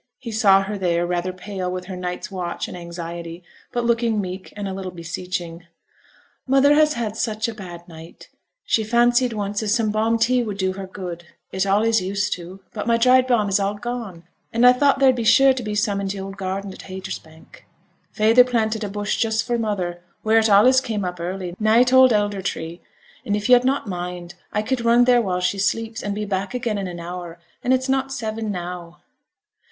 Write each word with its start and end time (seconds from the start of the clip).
He 0.17 0.31
saw 0.31 0.63
her 0.63 0.79
there, 0.79 1.05
rather 1.05 1.31
pale 1.31 1.71
with 1.71 1.85
her 1.85 1.95
night's 1.95 2.31
watch 2.31 2.67
and 2.67 2.75
anxiety, 2.75 3.43
but 3.71 3.85
looking 3.85 4.19
meek, 4.19 4.51
and 4.57 4.67
a 4.67 4.73
little 4.73 4.89
beseeching. 4.91 5.67
'Mother 6.47 6.73
has 6.73 6.93
had 6.93 7.15
such 7.15 7.47
a 7.47 7.53
bad 7.53 7.87
night! 7.87 8.27
she 8.63 8.83
fancied 8.83 9.31
once 9.31 9.61
as 9.61 9.75
some 9.75 9.91
balm 9.91 10.17
tea 10.17 10.41
would 10.41 10.57
do 10.57 10.73
her 10.73 10.87
good 10.87 11.25
it 11.51 11.65
allays 11.67 12.01
used 12.01 12.33
to: 12.33 12.61
but 12.73 12.87
my 12.87 12.97
dried 12.97 13.27
balm 13.27 13.47
is 13.47 13.59
all 13.59 13.75
gone, 13.75 14.23
and 14.51 14.65
I 14.65 14.73
thought 14.73 14.97
there'd 14.97 15.13
be 15.15 15.23
sure 15.23 15.53
to 15.53 15.61
be 15.61 15.75
some 15.75 16.01
in 16.01 16.07
t' 16.07 16.19
old 16.19 16.35
garden 16.35 16.73
at 16.73 16.81
Haytersbank. 16.89 17.67
Feyther 18.11 18.43
planted 18.43 18.83
a 18.83 18.89
bush 18.89 19.17
just 19.17 19.45
for 19.45 19.59
mother, 19.59 20.01
wheere 20.23 20.39
it 20.39 20.49
allays 20.49 20.81
came 20.81 21.05
up 21.05 21.19
early, 21.19 21.53
nigh 21.59 21.83
t' 21.83 21.95
old 21.95 22.11
elder 22.11 22.41
tree; 22.41 22.81
and 23.23 23.35
if 23.35 23.47
yo'd 23.47 23.63
not 23.63 23.85
mind, 23.85 24.33
I 24.51 24.63
could 24.63 24.83
run 24.83 25.05
theere 25.05 25.21
while 25.21 25.41
she 25.41 25.59
sleeps, 25.59 26.01
and 26.01 26.15
be 26.15 26.25
back 26.25 26.55
again 26.55 26.79
in 26.79 26.87
an 26.87 26.99
hour, 26.99 27.37
and 27.63 27.71
it's 27.71 27.87
not 27.87 28.11
seven 28.11 28.49
now.' 28.51 28.97